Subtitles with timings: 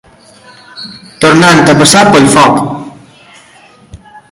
[1.25, 2.59] Tornant a passar pel foc.